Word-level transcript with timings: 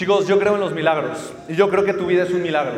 Chicos, 0.00 0.26
yo 0.26 0.38
creo 0.38 0.54
en 0.54 0.60
los 0.60 0.72
milagros 0.72 1.30
y 1.46 1.54
yo 1.54 1.68
creo 1.68 1.84
que 1.84 1.92
tu 1.92 2.06
vida 2.06 2.22
es 2.22 2.30
un 2.30 2.40
milagro. 2.40 2.72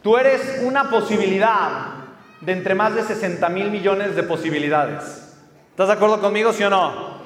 Tú 0.00 0.16
eres 0.16 0.62
una 0.62 0.88
posibilidad 0.88 2.04
de 2.40 2.52
entre 2.52 2.76
más 2.76 2.94
de 2.94 3.02
60 3.02 3.48
mil 3.48 3.68
millones 3.68 4.14
de 4.14 4.22
posibilidades. 4.22 5.34
¿Estás 5.70 5.88
de 5.88 5.94
acuerdo 5.94 6.20
conmigo, 6.20 6.52
sí 6.52 6.62
o 6.62 6.70
no? 6.70 7.18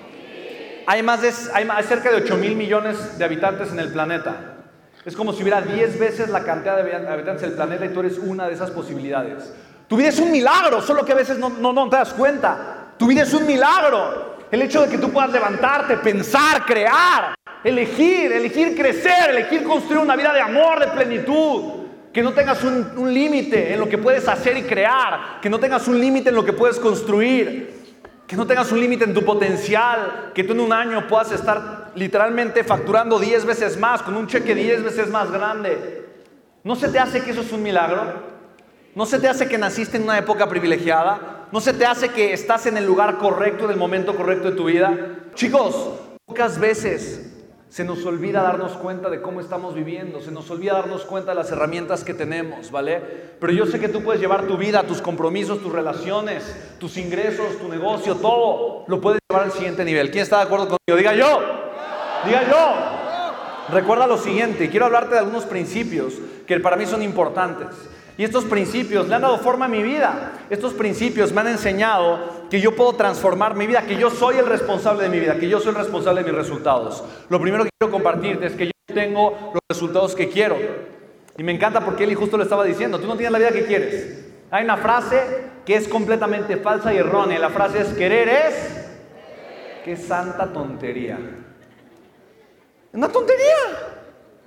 Hay, 0.87 1.03
más 1.03 1.21
de, 1.21 1.31
hay, 1.53 1.85
cerca 1.85 2.11
de 2.11 2.17
8 2.17 2.35
mil 2.39 2.57
millones 2.57 3.19
de 3.19 3.25
habitantes 3.27 3.73
en 3.73 3.79
el 3.79 3.93
planeta. 3.93 4.55
Es 5.05 5.15
como 5.15 5.35
si 5.35 5.43
hubiera 5.43 5.61
10 5.61 5.99
veces 5.99 6.31
la 6.31 6.43
cantidad 6.43 6.83
de 6.83 6.95
habitantes 6.95 7.43
del 7.43 7.53
planeta 7.53 7.85
y 7.85 7.91
tú 7.91 8.01
eres 8.01 8.17
una 8.17 8.49
de 8.49 8.55
esas 8.55 8.71
posibilidades. 8.71 9.53
Tu 9.87 9.99
vida 9.99 10.09
es 10.09 10.19
un 10.19 10.33
milagro, 10.33 10.81
solo 10.81 11.05
que 11.05 11.13
a 11.13 11.17
veces 11.17 11.37
no, 11.37 11.51
no, 11.51 11.75
no 11.75 11.91
te 11.91 11.97
das 11.97 12.15
cuenta. 12.15 12.95
Tu 12.97 13.07
vida 13.07 13.25
es 13.25 13.35
un 13.35 13.47
milagro. 13.47 14.37
El 14.51 14.63
hecho 14.63 14.81
de 14.81 14.89
que 14.89 14.97
tú 14.97 15.11
puedas 15.11 15.31
levantarte, 15.31 15.99
pensar, 15.99 16.65
crear, 16.65 17.35
elegir, 17.65 18.31
elegir 18.31 18.77
crecer, 18.77 19.31
elegir 19.31 19.65
construir 19.65 20.03
una 20.03 20.15
vida 20.15 20.33
de 20.33 20.41
amor, 20.41 20.79
de 20.79 20.89
plenitud. 20.89 21.85
Que 22.13 22.23
no 22.23 22.33
tengas 22.33 22.63
un, 22.63 23.13
límite 23.13 23.73
en 23.73 23.81
lo 23.81 23.89
que 23.89 23.99
puedes 23.99 24.29
hacer 24.29 24.57
y 24.57 24.63
crear. 24.63 25.41
Que 25.41 25.51
no 25.51 25.59
tengas 25.59 25.89
un 25.89 25.99
límite 25.99 26.29
en 26.29 26.37
lo 26.37 26.45
que 26.45 26.53
puedes 26.53 26.79
construir. 26.79 27.83
Que 28.29 28.37
no 28.37 28.47
tengas 28.47 28.71
un 28.71 28.79
límite 28.79 29.05
en 29.05 29.13
tu 29.13 29.25
potencial, 29.25 30.31
que 30.35 30.45
tú 30.45 30.53
en 30.53 30.61
un 30.61 30.73
año 30.73 31.09
puedas 31.09 31.33
estar 31.33 31.91
literalmente 31.95 32.65
facturando 32.65 33.19
10 33.19 33.45
veces 33.45 33.79
más, 33.79 34.03
con 34.03 34.17
un 34.17 34.27
cheque 34.27 34.55
10 34.55 34.85
veces 34.85 35.09
más 35.09 35.31
grande. 35.31 36.07
¿No 36.63 36.75
se 36.77 36.89
te 36.89 36.99
hace 36.99 37.21
que 37.23 37.33
eso 37.33 37.43
es 37.43 37.53
un 37.53 37.63
milagro? 37.63 38.35
¿No 38.95 39.05
se 39.05 39.19
te 39.19 39.29
hace 39.29 39.47
que 39.47 39.59
naciste 39.59 39.99
en 39.99 40.05
una 40.05 40.17
época 40.17 40.49
privilegiada? 40.49 41.49
¿No 41.53 41.61
se 41.61 41.75
te 41.75 41.85
hace 41.85 42.11
que 42.11 42.33
estás 42.33 42.65
en 42.67 42.79
el 42.79 42.87
lugar 42.87 43.19
correcto, 43.19 43.65
en 43.67 43.73
el 43.73 43.77
momento 43.77 44.17
correcto 44.17 44.51
de 44.51 44.57
tu 44.57 44.65
vida? 44.65 44.93
Chicos, 45.35 46.01
pocas 46.25 46.59
veces 46.59 47.34
se 47.75 47.83
nos 47.83 48.07
olvida 48.07 48.41
darnos 48.41 48.75
cuenta 48.75 49.11
de 49.11 49.21
cómo 49.21 49.41
estamos 49.41 49.75
viviendo, 49.75 50.21
se 50.21 50.31
nos 50.31 50.49
olvida 50.49 50.75
darnos 50.75 51.03
cuenta 51.03 51.33
de 51.33 51.35
las 51.35 51.51
herramientas 51.51 52.05
que 52.05 52.15
tenemos, 52.15 52.71
¿vale? 52.71 53.01
Pero 53.41 53.53
yo 53.53 53.67
sé 53.67 53.81
que 53.81 53.89
tú 53.89 54.01
puedes 54.01 54.21
llevar 54.21 54.47
tu 54.47 54.57
vida, 54.57 54.85
tus 54.85 55.03
compromisos, 55.03 55.61
tus 55.61 55.73
relaciones, 55.73 56.55
tus 56.79 56.97
ingresos, 56.99 57.59
tu 57.59 57.69
negocio, 57.69 58.15
todo, 58.15 58.85
lo 58.87 59.01
puedes 59.01 59.19
llevar 59.29 59.47
al 59.47 59.51
siguiente 59.51 59.85
nivel. 59.85 60.13
¿Quién 60.13 60.23
está 60.23 60.37
de 60.37 60.43
acuerdo 60.45 60.67
conmigo? 60.67 60.97
Diga 60.97 61.17
yo, 61.17 61.41
diga 62.25 62.49
yo. 62.49 63.75
Recuerda 63.75 64.07
lo 64.07 64.19
siguiente, 64.19 64.71
quiero 64.71 64.87
hablarte 64.87 65.15
de 65.15 65.19
algunos 65.19 65.45
principios 65.45 66.15
que 66.47 66.61
para 66.61 66.77
mí 66.77 66.87
son 66.87 67.03
importantes. 67.03 67.71
Y 68.17 68.23
estos 68.23 68.45
principios 68.45 69.09
le 69.09 69.15
han 69.17 69.23
dado 69.23 69.39
forma 69.39 69.65
a 69.65 69.69
mi 69.69 69.83
vida. 69.83 70.33
Estos 70.49 70.73
principios 70.73 71.33
me 71.33 71.41
han 71.41 71.49
enseñado 71.49 72.47
que 72.49 72.61
yo 72.61 72.77
puedo 72.77 72.93
transformar 72.93 73.57
mi 73.57 73.67
vida, 73.67 73.83
que 73.83 73.97
yo 73.97 74.11
soy 74.11 74.37
el 74.37 74.47
responsable 74.47 75.03
de 75.03 75.09
mi 75.09 75.19
vida, 75.19 75.37
que 75.37 75.49
yo 75.49 75.59
soy 75.59 75.71
el 75.71 75.77
responsable 75.77 76.23
de 76.23 76.31
mis 76.31 76.39
resultados. 76.39 77.03
Lo 77.29 77.41
primero 77.41 77.65
que 77.65 77.71
quiero 77.77 77.91
compartirte 77.91 78.47
es 78.47 78.53
que 78.55 78.67
yo 78.67 78.73
tengo 78.95 79.53
los 79.53 79.61
resultados 79.69 80.15
que 80.15 80.29
quiero. 80.29 80.57
Y 81.37 81.43
me 81.43 81.53
encanta 81.53 81.85
porque 81.85 82.05
él 82.05 82.15
justo 82.15 82.37
lo 82.37 82.45
estaba 82.45 82.65
diciendo, 82.65 83.01
tú 83.01 83.09
no 83.09 83.17
tienes 83.17 83.33
la 83.33 83.39
vida 83.39 83.51
que 83.51 83.65
quieres. 83.65 84.25
Hay 84.51 84.63
una 84.65 84.77
frase 84.77 85.21
que 85.67 85.75
es 85.75 85.89
completamente 85.89 86.57
falsa 86.59 86.95
y 86.95 86.99
errónea. 86.99 87.41
La 87.41 87.51
frase 87.51 87.81
es, 87.81 87.89
querer 87.89 88.29
es... 88.29 88.81
Qué 89.85 89.97
santa 89.97 90.53
tontería. 90.53 91.19
Una 92.93 93.09
tontería. 93.09 93.57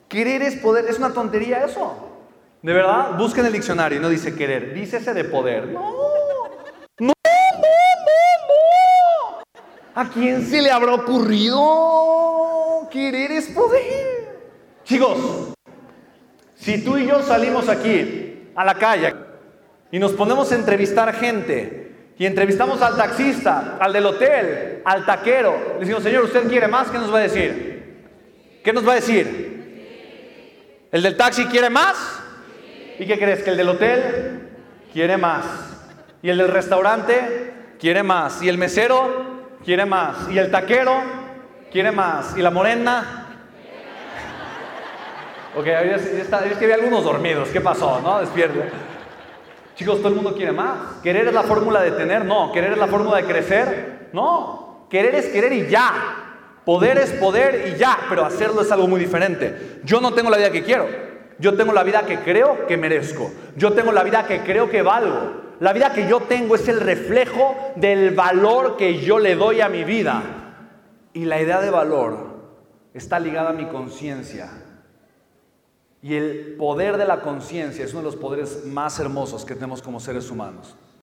Querer 0.08 0.42
es 0.42 0.56
poder. 0.56 0.86
Es 0.86 0.98
una 0.98 1.14
tontería 1.14 1.64
eso. 1.64 2.17
De 2.68 2.74
verdad, 2.74 3.18
busquen 3.18 3.46
el 3.46 3.54
diccionario 3.54 3.98
y 3.98 4.02
no 4.02 4.10
dice 4.10 4.36
querer, 4.36 4.74
dice 4.74 4.98
ese 4.98 5.14
de 5.14 5.24
poder. 5.24 5.68
No, 5.68 5.80
no, 7.00 7.14
no, 7.14 7.14
no, 7.62 7.68
no. 8.50 9.42
¿A 9.96 10.10
quién 10.10 10.46
se 10.46 10.62
le 10.62 10.70
habrá 10.70 10.96
ocurrido? 10.96 12.90
Querer 12.92 13.32
es 13.32 13.48
poder. 13.52 14.38
Chicos, 14.84 15.54
si 16.56 16.84
tú 16.84 16.98
y 16.98 17.08
yo 17.08 17.24
salimos 17.24 17.70
aquí 17.70 18.50
a 18.54 18.66
la 18.66 18.76
calle 18.76 19.16
y 19.90 19.98
nos 19.98 20.12
ponemos 20.12 20.52
a 20.52 20.56
entrevistar 20.56 21.14
gente 21.14 22.12
y 22.18 22.26
entrevistamos 22.26 22.82
al 22.82 22.98
taxista, 22.98 23.78
al 23.80 23.94
del 23.94 24.08
hotel, 24.08 24.82
al 24.84 25.06
taquero, 25.06 25.58
le 25.76 25.80
decimos, 25.80 26.04
Señor, 26.04 26.26
¿usted 26.26 26.50
quiere 26.50 26.68
más? 26.68 26.90
¿Qué 26.90 26.98
nos 26.98 27.14
va 27.14 27.20
a 27.20 27.22
decir? 27.22 28.60
¿Qué 28.62 28.74
nos 28.74 28.86
va 28.86 28.92
a 28.92 28.96
decir? 28.96 30.90
¿El 30.92 31.02
del 31.02 31.16
taxi 31.16 31.46
quiere 31.46 31.70
más? 31.70 32.17
¿Y 33.00 33.06
qué 33.06 33.18
crees? 33.18 33.44
Que 33.44 33.52
el 33.52 33.58
del 33.58 33.70
hotel 33.70 34.50
quiere 34.92 35.18
más. 35.18 35.46
Y 36.22 36.30
el 36.30 36.38
del 36.38 36.48
restaurante 36.50 37.54
quiere 37.80 38.04
más. 38.04 38.42
Y 38.42 38.50
el 38.50 38.58
mesero 38.58 39.58
quiere 39.64 39.86
más. 39.86 40.30
Y 40.30 40.38
el 40.38 40.50
taquero 40.50 41.02
quiere 41.72 41.92
más. 41.92 42.36
Y 42.36 42.42
la 42.42 42.52
morena. 42.52 43.26
Ok, 45.56 45.68
es 45.68 46.58
que 46.58 46.66
había 46.66 46.76
algunos 46.76 47.04
dormidos. 47.04 47.50
¿Qué 47.50 47.62
pasó? 47.62 48.00
¿No? 48.02 48.20
Despierta. 48.20 48.66
Chicos, 49.76 49.98
todo 50.00 50.10
el 50.10 50.16
mundo 50.16 50.34
quiere 50.36 50.52
más. 50.52 51.02
¿Querer 51.04 51.28
es 51.28 51.34
la 51.34 51.44
fórmula 51.44 51.82
de 51.82 51.92
tener? 51.92 52.26
No. 52.26 52.52
¿Querer 52.52 52.74
es 52.74 52.78
la 52.80 52.88
fórmula 52.88 53.18
de 53.18 53.26
crecer? 53.26 54.10
No. 54.12 54.88
Querer 54.90 55.16
es 55.16 55.28
querer 55.28 55.54
y 55.54 55.68
ya. 55.68 55.94
Poder 56.66 56.98
es 56.98 57.12
poder 57.12 57.74
y 57.74 57.78
ya. 57.78 57.98
Pero 58.10 58.26
hacerlo 58.26 58.62
es 58.62 58.72
algo 58.72 58.88
muy 58.88 59.00
diferente. 59.00 59.80
Yo 59.84 60.02
no 60.02 60.14
tengo 60.14 60.32
la 60.32 60.38
vida 60.38 60.52
que 60.52 60.64
quiero. 60.64 60.88
Yo 61.40 61.56
tengo 61.56 61.74
la 61.74 61.84
vida 61.84 62.04
que 62.06 62.20
creo 62.20 62.66
que 62.66 62.78
merezco. 62.78 63.32
Yo 63.56 63.74
tengo 63.74 63.92
la 63.92 64.04
vida 64.04 64.26
que 64.26 64.42
creo 64.42 64.70
que 64.70 64.82
valgo. 64.82 65.48
La 65.60 65.74
vida 65.74 65.92
que 65.92 66.08
yo 66.08 66.22
tengo 66.22 66.56
es 66.56 66.68
el 66.68 66.80
reflejo 66.80 67.56
del 67.76 68.14
valor 68.14 68.78
que 68.78 69.00
yo 69.00 69.20
le 69.20 69.36
doy 69.36 69.62
a 69.62 69.70
mi 69.70 69.84
vida. 69.84 70.24
Y 71.14 71.26
la 71.26 71.42
idea 71.42 71.62
de 71.62 71.70
valor 71.70 72.38
está 72.94 73.20
ligada 73.20 73.50
a 73.50 73.54
mi 73.54 73.66
conciencia. 73.66 74.50
Y 76.02 76.16
el 76.16 76.56
poder 76.58 76.98
de 76.98 77.06
la 77.06 77.22
conciencia 77.22 77.84
es 77.84 77.92
uno 77.94 78.02
de 78.02 78.06
los 78.06 78.16
poderes 78.16 78.66
más 78.66 79.00
hermosos 79.00 79.46
que 79.46 79.56
tenemos 79.56 79.82
como 79.82 80.00
seres 80.00 80.30
humanos. 80.30 80.76